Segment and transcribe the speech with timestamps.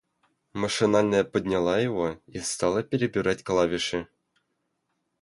[0.53, 4.07] Машинально подняла его и стала перебирать клавиши.